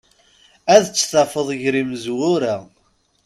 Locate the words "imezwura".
1.81-2.55